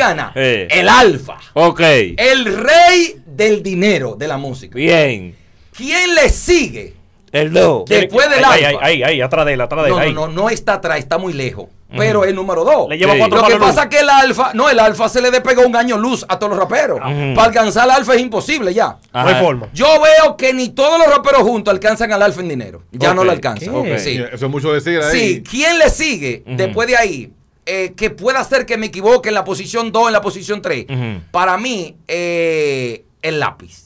[0.08, 0.32] Dominicana.
[0.34, 0.68] Eh.
[0.70, 1.36] El alfa.
[1.54, 1.80] Ok.
[1.80, 4.74] El rey del dinero de la música.
[4.76, 5.34] Bien.
[5.76, 6.94] ¿Quién le sigue?
[7.32, 7.84] El 2.
[7.86, 8.84] De- Después del ahí, alfa.
[8.86, 9.94] Ahí, ahí, ahí, atrás de él, atrás de él.
[9.96, 10.12] No, ahí.
[10.12, 11.66] no, no, no está atrás, está muy lejos.
[11.96, 12.88] Pero es número dos.
[12.88, 13.18] Le lleva Sí.
[13.20, 15.76] cuatro Lo que pasa es que el alfa, no, el alfa se le despegó un
[15.76, 16.98] año luz a todos los raperos.
[16.98, 18.96] Para alcanzar el alfa es imposible ya.
[19.12, 19.68] No hay forma.
[19.72, 22.82] Yo veo que ni todos los raperos juntos alcanzan al alfa en dinero.
[22.90, 23.86] Ya no lo alcanzan.
[23.86, 25.12] Eso es mucho decir ahí.
[25.18, 27.30] Sí, ¿quién le sigue después de ahí?
[27.66, 30.86] Eh, que pueda hacer que me equivoque en la posición 2, en la posición 3.
[30.88, 31.20] Ujú.
[31.30, 33.82] Para mí, eh, el lápiz.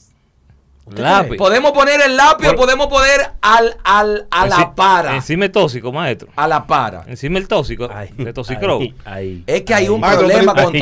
[0.95, 1.37] Lápiz.
[1.37, 5.13] Podemos poner el lápiz o Por- podemos poner al, al, a la para.
[5.15, 6.29] Encima el tóxico, maestro.
[6.35, 7.03] A la para.
[7.07, 7.87] Encima el tóxico.
[7.93, 8.81] Ahí, de Toxicrow.
[8.81, 9.43] ahí, ahí.
[9.45, 10.75] Es que hay un Maestro, problema con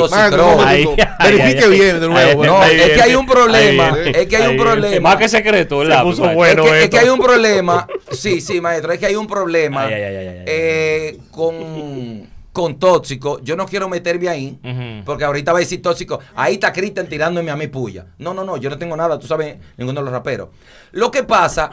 [0.66, 0.88] ahí,
[1.22, 2.46] Verifique bien de nuevo.
[2.46, 3.98] No, es que hay un problema.
[4.06, 5.10] Es que hay un problema.
[5.10, 6.10] Más que secreto, el Se lápiz.
[6.12, 6.64] puso bueno.
[6.64, 7.86] es, que, es que hay un problema.
[8.12, 8.94] Sí, sí, maestro.
[8.94, 10.44] Es que hay un problema Ay, ay, ay, ay, ay, ay.
[10.48, 13.40] eh, con, con tóxico.
[13.44, 14.58] Yo no quiero meterme ahí.
[15.06, 16.20] Porque ahorita va a decir tóxico.
[16.36, 18.08] Ahí está Cristian tirándome a mi puya.
[18.18, 18.58] No, no, no.
[18.58, 19.20] Yo no tengo nada.
[19.20, 20.50] Tú sabes, ninguno de los raperos.
[20.92, 21.70] Lo que pasa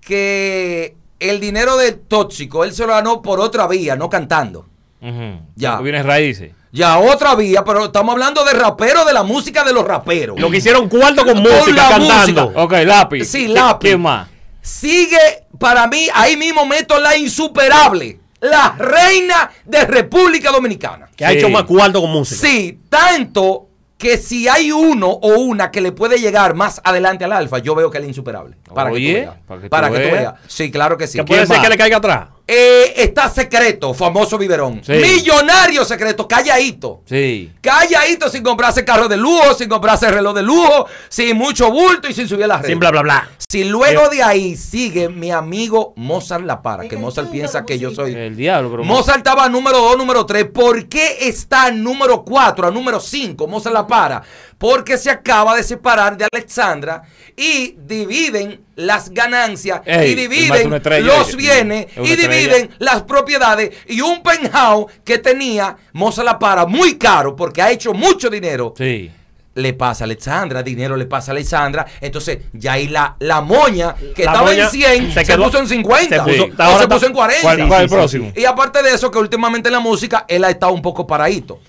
[0.00, 4.66] que el dinero del tóxico él se lo ganó por otra vía, no cantando.
[5.00, 5.40] Ujú.
[5.54, 5.78] Ya.
[5.80, 6.52] Viene raíces.
[6.72, 10.38] Ya otra vía, pero estamos hablando de raperos de la música de los raperos.
[10.40, 12.42] Lo que hicieron cuarto con Con música, la cantando.
[12.46, 12.62] música.
[12.62, 13.24] Ok, lápiz.
[13.24, 13.88] Sí, ¿Qué- lápiz.
[13.90, 14.28] ¿Qué más?
[14.60, 15.16] Sigue,
[15.58, 21.08] para mí, ahí mismo meto la insuperable, la reina de República Dominicana.
[21.16, 21.38] Que ha Sí.
[21.38, 22.40] hecho más cuarto con música.
[22.46, 23.64] Sí, tanto
[23.96, 27.74] que si hay uno o una que le puede llegar más adelante al alfa, yo
[27.74, 28.56] veo que es insuperable.
[28.72, 29.36] Para que Oye, tú veas.
[29.46, 30.34] para que tú Para que tú veas.
[30.46, 31.18] Sí, claro que sí.
[31.18, 31.64] Que puede ¿Quién ser más?
[31.66, 32.28] que le caiga atrás.
[32.50, 34.80] Eh, está secreto, famoso biberón.
[34.82, 34.92] Sí.
[34.92, 37.02] Millonario secreto, calladito.
[37.04, 37.52] Sí.
[37.60, 42.14] Calladito sin comprarse carro de lujo, sin comprarse reloj de lujo, sin mucho bulto y
[42.14, 42.70] sin subir a las redes.
[42.70, 43.28] Sin bla, bla, bla.
[43.50, 47.90] Si luego de ahí sigue mi amigo Mozart La Para, que Mozart piensa que yo
[47.90, 48.14] soy.
[48.14, 48.84] El diablo, pero.
[48.84, 50.46] Mozart estaba número 2, número 3.
[50.46, 53.46] ¿Por qué está número 4 a número 5?
[53.46, 54.22] Mozart La Para.
[54.58, 57.02] Porque se acaba de separar de Alexandra
[57.36, 64.00] y dividen las ganancias Ey, y dividen estrella, los bienes y dividen las propiedades y
[64.00, 69.12] un penthouse que tenía Mozart La Para muy caro porque ha hecho mucho dinero Sí.
[69.54, 73.94] le pasa a Alexandra, dinero le pasa a Alexandra, entonces ya ahí la, la moña
[74.14, 76.88] que La estaba moña en 100 se, se puso en 50 se puso- o se
[76.88, 77.42] puso en 40.
[77.42, 78.32] ¿Cuál- cuál es el próximo?
[78.36, 81.60] Y aparte de eso, que últimamente en la música él ha estado un poco paradito.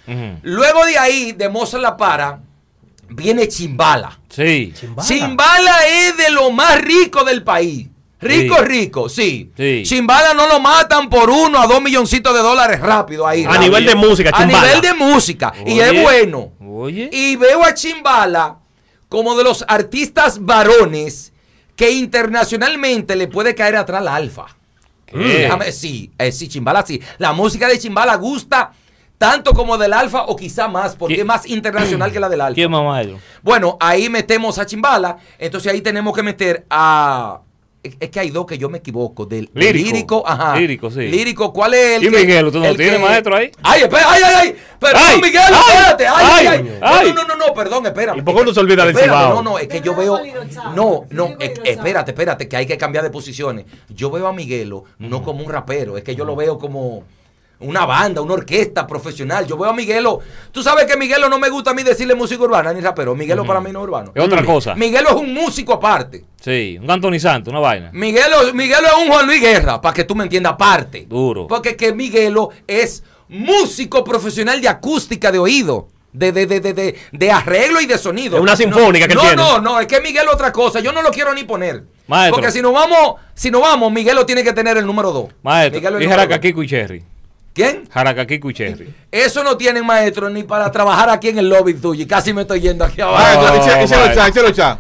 [0.42, 2.40] Luego de ahí, de Mozart La Para,
[3.10, 4.20] viene Chimbala.
[4.30, 4.74] Sí.
[5.06, 7.88] Chimbala es de lo más rico del país.
[8.22, 8.64] Rico, Sí.
[8.66, 9.52] rico, sí.
[9.56, 9.84] Sí.
[9.86, 13.44] Chimbala no lo matan por uno a dos milloncitos de dólares rápido ahí.
[13.46, 13.64] A rápido.
[13.64, 14.68] nivel de música, A Chimbala.
[14.68, 15.54] nivel de música.
[15.66, 16.52] y es bueno.
[16.60, 17.10] Oye.
[17.14, 18.58] Y veo a Chimbala
[19.08, 21.32] como de los artistas varones
[21.78, 24.48] que internacionalmente le puede caer atrás la alfa.
[25.06, 25.18] ¿Qué?
[25.18, 27.02] Déjame, sí, eh, sí, Chimbala sí.
[27.18, 28.72] La música de Chimbala gusta
[29.20, 32.42] tanto como del alfa o quizá más, porque ¿Qui- es más internacional que la del
[32.42, 32.56] alfa.
[32.56, 33.20] ¿Quién más maestro?
[33.44, 37.42] Bueno, ahí metemos a Chimbala, entonces ahí tenemos que meter a...
[37.82, 39.26] Es que hay dos que yo me equivoco.
[39.26, 39.86] Del Lírico.
[39.90, 40.58] lírico, ajá.
[40.58, 41.00] Lírico, sí.
[41.08, 42.46] Lírico, ¿cuál es el ¿Y Miguel?
[42.48, 43.52] ¿Usted no tiene maestro ahí?
[43.64, 44.56] Ay, espera, ay, ay, ay.
[44.78, 46.08] Perdón, Ay, Miguel, ay, espérate.
[46.08, 46.80] Ay, ay, ay, ay.
[46.82, 47.14] ay.
[47.14, 48.18] No, no, no, no, perdón, espérame.
[48.18, 49.36] ¿Y por qué uno se olvida del Cibao?
[49.36, 50.20] No, no, es que yo veo.
[50.76, 53.66] No, no, es- espérate, espérate, que hay que cambiar de posiciones.
[53.88, 57.04] Yo veo a Miguelo no como un rapero, es que yo lo veo como
[57.62, 59.46] una banda, una orquesta profesional.
[59.46, 60.20] Yo veo a Miguelo.
[60.52, 63.16] Tú sabes que Miguelo no me gusta a mí decirle música urbana ni rapero.
[63.16, 64.12] Miguelo para mí no es urbano.
[64.16, 64.76] Es otra cosa.
[64.76, 66.24] Miguelo es un músico aparte.
[66.40, 67.90] Sí, un Anthony Santos, una vaina.
[67.94, 71.06] Miguelo, Miguelo es un Juan Luis Guerra, para que tú me entiendas, aparte.
[71.08, 71.48] Duro.
[71.48, 75.90] Porque que Miguelo es músico profesional de acústica de oído.
[76.12, 78.38] De, de, de, de, de, de arreglo y de sonido.
[78.38, 79.36] Es una sinfónica que no, tiene.
[79.36, 80.80] No, no, es que Miguel otra cosa.
[80.80, 81.84] Yo no lo quiero ni poner.
[82.08, 82.38] Maestro.
[82.38, 85.26] Porque si nos vamos, si nos vamos, Miguelo tiene que tener el número 2.
[85.44, 87.04] Maestro, y Jaracaquico y Cherry.
[87.60, 87.84] ¿Quién?
[88.54, 88.94] Cherry.
[89.12, 92.04] Eso no tienen maestro ni para trabajar aquí en el lobby tuyo.
[92.04, 93.22] Y casi me estoy yendo aquí abajo.
[94.54, 94.80] Chat.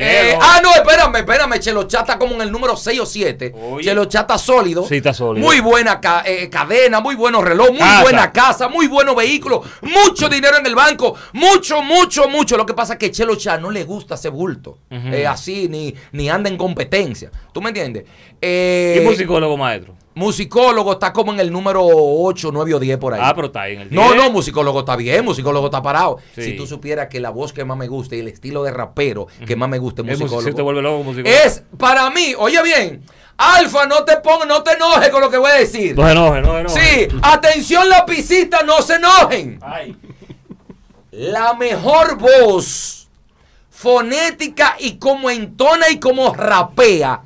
[0.00, 1.58] Eh, ah, no, espérame, espérame.
[1.58, 3.52] Chelo Chat está como en el número 6 o 7.
[3.70, 3.84] Oye.
[3.84, 4.84] Chelo Chat está sólido.
[4.86, 5.44] Sí, está sólido.
[5.46, 8.02] Muy buena ca- eh, cadena, muy buenos reloj, muy Casa.
[8.02, 12.56] buena casa, muy buenos vehículos, mucho dinero en el banco, mucho, mucho, mucho.
[12.56, 14.78] Lo que pasa es que Chelo Chat no le gusta ese bulto.
[14.90, 17.30] Eh, así, ni, ni anda en competencia.
[17.52, 18.04] ¿Tú me entiendes?
[18.40, 19.94] Eh, ¿Y musicólogo, maestro?
[20.18, 23.20] Musicólogo está como en el número 8, 9 o 10 por ahí.
[23.22, 24.16] Ah, pero está ahí en el No, 10.
[24.16, 26.18] no, musicólogo está bien, musicólogo está parado.
[26.34, 26.42] Sí.
[26.42, 29.28] Si tú supieras que la voz que más me gusta y el estilo de rapero
[29.46, 30.50] que más me gusta es Es music- musicólogo.
[30.50, 31.36] si te vuelve loco, musicólogo.
[31.44, 33.02] Es para mí, oye bien,
[33.36, 35.96] Alfa, no te pongas, no te enojes con lo que voy a decir.
[35.96, 37.08] No se enoje, no se enoje.
[37.10, 39.60] Sí, atención lapicista, no se enojen.
[39.62, 39.96] Ay.
[41.12, 43.08] La mejor voz
[43.70, 47.22] fonética y como entona y como rapea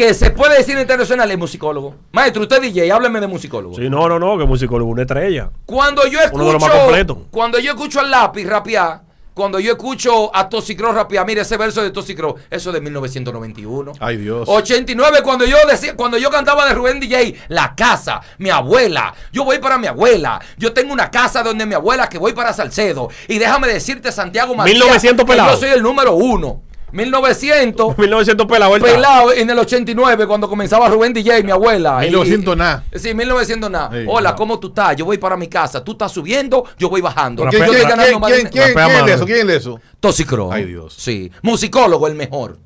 [0.00, 1.94] que se puede decir internacional es musicólogo.
[2.12, 3.74] Maestro, usted DJ, hábleme de musicólogo.
[3.76, 5.50] Sí, no, no, no, que musicólogo una estrella.
[5.66, 7.18] Cuando yo Uno de los más escucho, completos.
[7.30, 9.02] cuando yo escucho al lápiz rapear,
[9.34, 13.92] cuando yo escucho a Toxicro rapear, mire ese verso de Toxicro, eso de 1991.
[14.00, 14.48] Ay, Dios.
[14.48, 19.44] 89 cuando yo decía, cuando yo cantaba de Rubén DJ, la casa, mi abuela, yo
[19.44, 23.08] voy para mi abuela, yo tengo una casa donde mi abuela que voy para Salcedo
[23.28, 25.52] y déjame decirte Santiago Matías, 1900 que pelado.
[25.52, 26.62] yo soy el número uno.
[26.92, 28.92] 1900 1900 pelado, ¿verdad?
[28.94, 31.98] pelado en el 89 cuando comenzaba Rubén DJ, mi abuela.
[32.00, 32.84] 1900 Y- nada.
[32.94, 33.90] Sí, 1900 nada.
[33.92, 34.34] Sí, Hola.
[34.34, 34.96] ¿cómo tú estás?
[34.96, 35.82] Yo voy para mi casa.
[35.82, 37.44] Tú estás subiendo, yo voy bajando.
[37.48, 39.26] ¿Quién, estoy quién, ganando quién, más quién, quién, quién es eso?
[39.26, 39.80] ¿Quién es eso?
[40.00, 40.52] Toxicro.
[40.52, 40.94] Ay, Dios.
[40.96, 41.30] Sí.
[41.42, 42.58] Musicólogo, el mejor.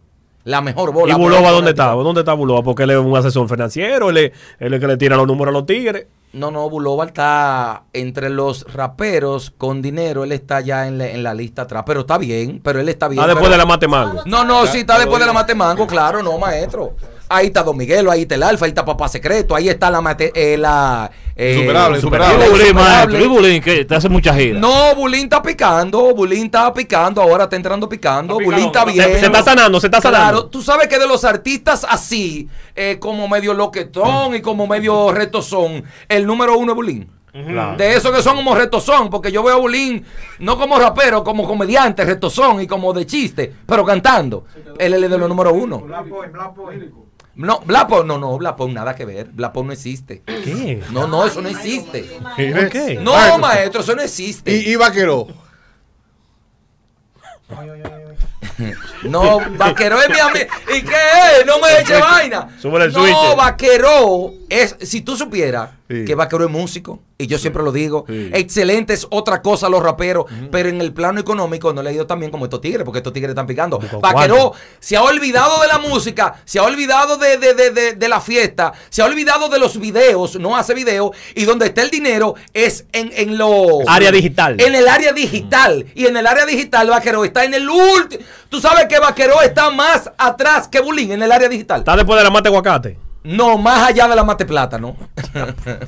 [0.44, 1.14] La mejor bola.
[1.14, 1.86] ¿Y Buloba dónde está?
[1.92, 2.62] ¿Dónde está Buloba?
[2.62, 5.26] Porque él es un asesor financiero, él es, él es el que le tira los
[5.26, 6.06] números a los tigres.
[6.34, 10.24] No, no, Buloba está entre los raperos con dinero.
[10.24, 11.84] Él está ya en la, en la lista atrás.
[11.86, 13.22] Pero está bien, pero él está bien.
[13.22, 14.22] Ah, después pero- de la mate mango.
[14.26, 16.96] No, no, sí, está después de la Matemango, claro, no, maestro.
[17.28, 20.00] Ahí está Don Miguelo, ahí está el Alfa, ahí está Papá Secreto, ahí está la
[20.00, 22.34] mate, eh, la eh, Insuperable, Y insuperable.
[22.46, 22.64] Insuperable.
[22.64, 23.24] Bulín, maestro.
[23.24, 24.60] Y Bulín, que te hace mucha gira.
[24.60, 29.06] No, Bulín está picando, Bulín está picando, ahora está entrando picando, Está Bulín picando, está
[29.06, 29.20] bien.
[29.20, 30.46] se está sanando, se está Claro, sanando.
[30.46, 35.82] tú sabes que de los artistas así, eh, como medio loquetón y como medio retozón,
[36.08, 37.10] el número uno es Bulín.
[37.32, 37.76] Claro.
[37.76, 40.04] De esos que son como retozón, porque yo veo a Bulín
[40.38, 44.44] no como rapero, como comediante, retozón y como de chiste, pero cantando.
[44.78, 45.78] Él es de los número uno.
[45.80, 46.08] No, Black
[46.54, 46.92] Point,
[47.36, 49.28] no, no, Black Point nada que ver.
[49.32, 50.22] Black Point no existe.
[50.24, 50.82] ¿Qué?
[50.90, 52.02] No, no, eso no existe.
[52.02, 52.98] ¿Por qué?
[53.00, 54.54] No, maestro, eso no existe.
[54.54, 55.26] Y, y vaquero.
[59.02, 60.46] No, Vaquero es mi amigo.
[60.74, 60.94] ¿Y qué
[61.40, 61.46] es?
[61.46, 62.48] No me eche vaina.
[63.02, 63.36] No.
[63.36, 66.06] Vaquero es, si tú supieras Sí.
[66.06, 68.30] que Vaquero es músico, y yo siempre lo digo, Sí.
[68.32, 72.06] excelente es otra cosa los raperos, pero en el plano económico no le ha ido
[72.06, 73.78] tan bien como estos tigres, porque estos tigres están picando.
[74.00, 78.08] Vaquero se ha olvidado de la música, se ha olvidado de, de, de, de, de
[78.08, 81.90] la fiesta, se ha olvidado de los videos, no hace videos, y donde está el
[81.90, 83.86] dinero es en, en lo...
[83.86, 84.58] Área digital.
[84.60, 85.84] En el área digital.
[85.94, 88.24] Y en el área digital, Vaquero está en el último.
[88.48, 91.80] Tú sabes que Vaquero está más atrás que Bulín en el área digital.
[91.80, 92.98] Está después de la mate aguacate.
[93.24, 94.96] No, más allá de la mate plátano.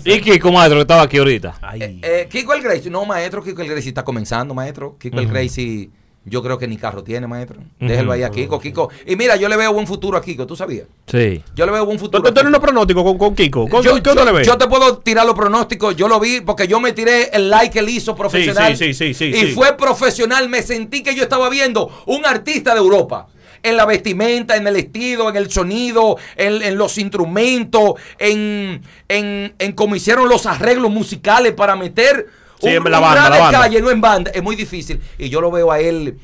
[0.05, 1.55] Y Kiko, maestro, que estaba aquí ahorita.
[1.63, 2.01] Ay.
[2.03, 4.97] Eh, Kiko el Gracie, no, maestro, Kiko el Gracie está comenzando, maestro.
[4.99, 5.91] Kiko el Gracie,
[6.25, 7.61] yo creo que ni carro tiene, maestro.
[7.79, 8.91] Déjelo ahí a Kiko, Kiko.
[9.07, 10.87] Y mira, yo le veo buen futuro a Kiko, ¿tú sabías?
[11.07, 11.43] Sí.
[11.55, 12.23] Yo le veo buen ¿Tú futuro.
[12.25, 13.69] tú tienes unos pronósticos con, con Kiko?
[13.69, 14.47] ¿Con, Yo, ¿Qué yo- le ves?
[14.47, 15.95] yo te puedo tirar los pronósticos.
[15.97, 18.77] Yo lo vi porque yo me tiré el like que él hizo profesional.
[18.77, 19.53] sí, sí, sí, sí, y sí.
[19.53, 20.49] fue profesional.
[20.49, 23.29] Me sentí que yo estaba viendo un artista de Europa.
[23.69, 29.55] En la vestimenta, en el estilo, en el sonido, en, en los instrumentos, en, en,
[29.59, 32.27] en cómo hicieron los arreglos musicales para meter
[32.61, 33.61] Sí, en la un banda, rap la de banda.
[33.61, 34.31] calle, no en banda.
[34.35, 35.01] Es muy difícil.
[35.19, 36.17] Y yo lo veo a él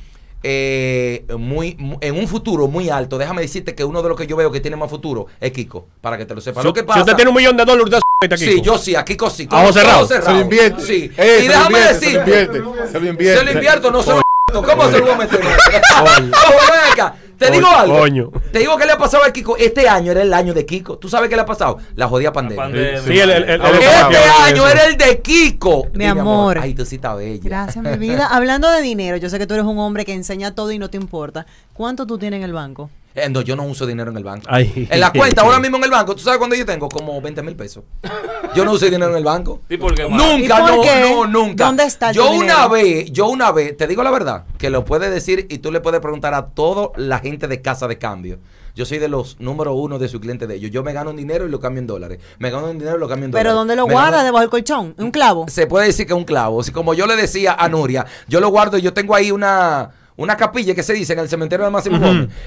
[0.43, 3.19] eh, muy, mu- en un futuro muy alto.
[3.19, 5.87] Déjame decirte que uno de los que yo veo que tiene más futuro es Kiko,
[6.01, 6.63] para que te lo sepas.
[6.63, 8.51] Si, lo que si pasa, usted tiene un millón de dólares, usted a Kiko.
[8.53, 9.47] Sí, yo sí, a Kiko sí.
[9.51, 9.75] A ojos
[10.09, 10.83] Se lo invierte.
[10.83, 11.11] Sí.
[11.17, 12.59] Eh, y déjame invierte, se lo decirte, invierte,
[12.93, 13.39] Se lo invierte.
[13.39, 15.41] se lo invierto, no se lo ¿Cómo se lo voy a meter?
[16.93, 17.15] Acá.
[17.47, 17.99] Te digo algo.
[17.99, 18.31] coño.
[18.53, 19.57] Te digo que le ha pasado a Kiko.
[19.57, 20.99] Este año era el año de Kiko.
[20.99, 21.79] ¿Tú sabes qué le ha pasado?
[21.97, 22.63] La jodida pandemia.
[22.65, 23.01] pandemia.
[23.03, 23.67] Sí, el, el, el- el- ok.
[23.75, 25.87] Este el- año era el de Kiko.
[25.95, 26.59] Mi amor.
[26.59, 27.41] Ay, tú sí estás bella.
[27.43, 28.27] Gracias, mi vida.
[28.27, 30.91] Hablando de dinero, yo sé que tú eres un hombre que enseña todo y no
[30.91, 31.47] te importa.
[31.73, 32.91] ¿Cuánto tú tienes en el banco?
[33.15, 34.47] Eh, no, yo no uso dinero en el banco.
[34.49, 34.89] Ay.
[34.91, 36.89] En la cuenta, ahora mismo en el banco, ¿tú sabes cuándo yo tengo?
[36.89, 37.85] Como 20 mil pesos.
[38.55, 39.61] Yo no uso dinero en el banco.
[39.69, 41.01] ¿Y por qué, Nunca, ¿Y por no, qué?
[41.11, 41.67] no, nunca.
[41.67, 42.69] ¿Dónde está Yo tu una dinero?
[42.71, 45.81] vez, yo una vez, te digo la verdad, que lo puedes decir y tú le
[45.81, 48.39] puedes preguntar a toda la gente de casa de cambio.
[48.75, 50.71] Yo soy de los número uno de su cliente de ellos.
[50.71, 52.19] Yo me gano un dinero y lo cambio en dólares.
[52.39, 53.49] Me gano un dinero y lo cambio en dólares.
[53.51, 54.13] ¿Pero dónde lo Me guardas?
[54.13, 54.95] gano- ¿Debajo del colchón?
[54.99, 55.47] ¿Un clavo?
[55.49, 56.61] Se puede decir que es un clavo.
[56.61, 59.91] Así como yo le decía a Nuria, yo lo guardo y yo tengo ahí una,
[60.17, 61.99] una capilla que se dice en el cementerio de Máximo.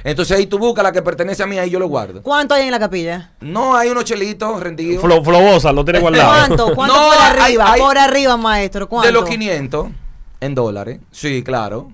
[0.03, 2.23] Entonces ahí tú buscas la que pertenece a mí, ahí yo lo guardo.
[2.23, 3.31] ¿Cuánto hay en la capilla?
[3.41, 5.03] No, hay unos chelitos rendidos.
[5.03, 6.27] Flo- Flobosa, lo tiene guardado.
[6.29, 6.65] ¿Cuánto?
[6.75, 7.71] ¿Cuánto No, por hay- arriba?
[7.71, 8.89] hay- por arriba, maestro.
[8.89, 9.05] ¿Cuánto?
[9.05, 9.89] De los 500
[10.41, 10.99] en dólares.
[11.11, 11.91] Sí, claro.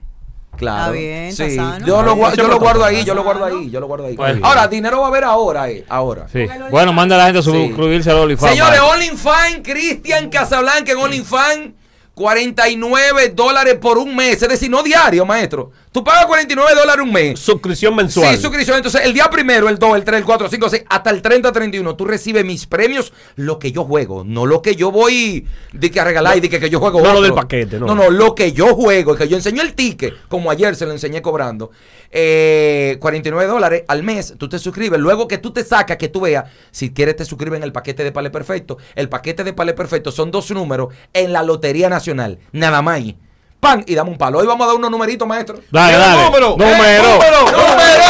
[0.62, 0.94] Claro.
[0.94, 1.86] Está bien, está sí.
[1.86, 4.16] Yo lo, yo guardo ahí, yo lo guardo ahí, yo lo guardo ahí.
[4.16, 6.28] Pues- ahora, dinero va a haber ahora, eh, ahora.
[6.32, 6.46] Sí.
[6.70, 7.50] Bueno, manda a la gente a Sí.
[7.52, 8.52] suscribirse al OnlyFans.
[8.52, 8.80] Señores.
[8.80, 11.72] OnlyFans, Cristian Casablanca en OnlyFans,
[12.14, 14.42] 49 dólares por un mes.
[14.42, 15.72] Es decir, no diario, maestro.
[15.92, 17.38] Tú pagas 49 dólares un mes.
[17.38, 18.34] Suscripción mensual.
[18.34, 18.78] Sí, suscripción.
[18.78, 21.10] Entonces, el día primero, el 2, el 3, el 4, el 5, el 6, hasta
[21.10, 24.90] el 30, 31, tú recibes mis premios, lo que yo juego, no lo que yo
[24.90, 27.00] voy de que a regalar y de que, que yo juego.
[27.00, 27.24] no lo otro.
[27.24, 27.88] del paquete, no.
[27.88, 30.94] No, no, lo que yo juego, que yo enseño el ticket, como ayer se lo
[30.94, 31.72] enseñé cobrando.
[32.10, 34.98] Eh, 49 dólares al mes, tú te suscribes.
[34.98, 38.06] Luego que tú te sacas, que tú veas, si quieres te suscribes en el paquete
[38.06, 38.78] de Pale Perfecto.
[38.96, 42.96] El paquete de Pale Perfecto son dos números en la Lotería Nacional, nada más.
[42.96, 43.18] ahí.
[43.62, 44.40] Pan y dame un palo.
[44.40, 45.60] Hoy vamos a dar unos numeritos, maestro.
[45.70, 46.24] Dale, dale.
[46.26, 46.50] número.
[46.58, 47.04] Número.
[47.04, 47.46] ¡Número!
[47.46, 48.06] ¡Número!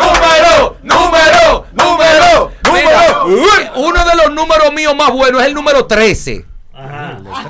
[0.00, 0.76] ¡Número!
[0.82, 1.66] ¡Número!
[1.74, 2.50] ¡Número!
[2.64, 3.72] ¡Número!
[3.76, 6.46] Uno de los números míos más buenos es el número 13.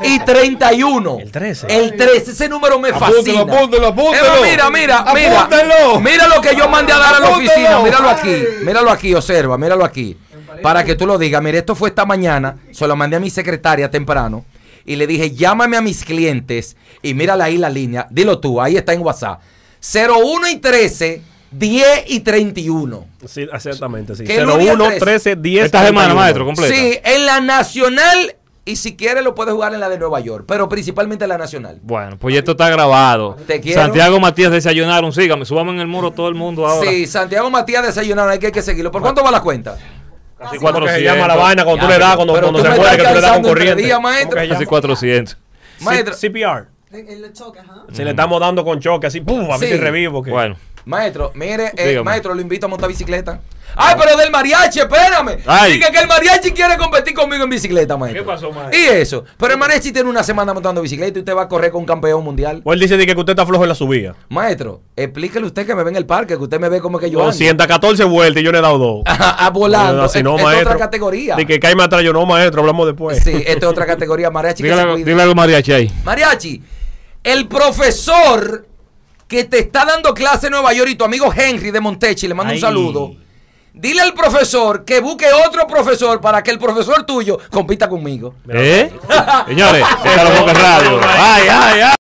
[0.03, 1.19] Y 31.
[1.21, 1.67] El 13.
[1.71, 2.31] El 13.
[2.33, 3.41] Ese número me Apúntelo, fascina.
[3.43, 4.27] apúntelo, apúntelo.
[4.27, 5.41] Eva, mira, mira, mira.
[5.43, 6.01] Apúntelo.
[6.01, 7.53] Mira lo que yo mandé a dar a la Apúntelo.
[7.53, 7.79] oficina.
[7.79, 8.45] Míralo aquí.
[8.65, 10.19] Míralo aquí, observa, míralo aquí.
[10.61, 11.41] Para que tú lo digas.
[11.41, 12.57] Mira, esto fue esta mañana.
[12.73, 14.45] Se lo mandé a mi secretaria temprano.
[14.85, 16.77] Y le dije, llámame a mis clientes.
[17.03, 18.07] Y mírala ahí la línea.
[18.11, 19.41] Dilo tú, ahí está en WhatsApp.
[19.83, 23.07] 01 y 13, 10 y 31.
[23.27, 24.25] Sí, exactamente, sí.
[24.25, 25.01] Que el lunes 01, 13.
[25.01, 25.65] 13, 10.
[25.65, 26.21] Esta semana, 31.
[26.21, 26.75] maestro, completa.
[26.75, 28.37] Sí, en la nacional.
[28.65, 30.45] Y si quieres lo puedes jugar en la de Nueva York.
[30.47, 31.81] Pero principalmente en la nacional.
[31.83, 33.37] Bueno, pues ya esto está grabado.
[33.45, 33.83] Te quiero.
[33.83, 35.13] Santiago Matías desayunaron.
[35.13, 36.89] Sígame, subamos en el muro todo el mundo ahora.
[36.89, 38.31] Sí, Santiago Matías desayunaron.
[38.31, 38.93] Hay que, hay que seguirlo.
[38.93, 39.77] ¿Por cuánto va la cuenta?
[40.43, 40.95] Casi ¿Cómo que 400.
[40.95, 43.21] se llama la vaina cuando Ya, tú le das, cuando, se muere, que tú le
[43.21, 43.83] das con corriente?
[43.83, 44.31] días, ¿Cómo que maestro.
[44.41, 44.67] se Casi llama?
[44.69, 45.39] 400.
[45.81, 46.67] Maestro, C- CPR.
[46.93, 47.85] El choque, ajá.
[47.93, 49.75] Si le estamos dando con choque, así, pum, a ver Sí.
[49.75, 50.23] si revivo.
[50.23, 50.57] que- Bueno.
[50.85, 53.41] Maestro, mire, eh, maestro, lo invito a montar bicicleta.
[53.75, 55.39] Ay, pero del mariachi, espérame.
[55.47, 55.79] Ay.
[55.79, 58.23] Dice que el mariachi quiere competir conmigo en bicicleta, maestro.
[58.23, 58.79] ¿Qué pasó, maestro?
[58.79, 59.25] Y eso.
[59.39, 61.87] Pero el mariachi tiene una semana montando bicicleta y usted va a correr con un
[61.87, 62.61] campeón mundial.
[62.65, 64.15] O él dice de que usted está flojo en la subida.
[64.29, 67.11] Maestro, explíquele usted que me ve en el parque, que usted me ve como que
[67.11, 67.33] yo ando.
[67.33, 69.03] 214 vueltas y yo le he dado dos.
[69.45, 70.07] Ah, volando.
[70.09, 70.71] Si no, es, es maestro.
[70.73, 71.37] otra categoría.
[71.37, 73.23] De que cae atrás, yo no, maestro, hablamos después.
[73.25, 74.31] Sí, esta es otra categoría.
[74.31, 75.05] Mariachi que se Dígale, cuide.
[75.05, 75.91] dígale algo mariachi ahí.
[76.05, 76.63] Mariachi,
[77.25, 78.67] el profesor
[79.33, 82.35] que te está dando clase en Nueva York y tu amigo Henry de Montechi, le
[82.35, 82.59] mando Ay.
[82.59, 83.13] un saludo.
[83.73, 88.35] Dile al profesor que busque otro profesor para que el profesor tuyo compita conmigo.
[88.51, 88.93] ¿Eh?
[89.49, 91.01] Señores, déjalo con el radio.
[91.03, 92.02] Ay, ay, ay.